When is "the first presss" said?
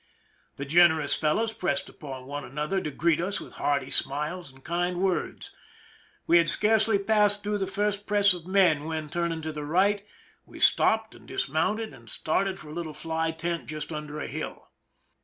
7.59-8.33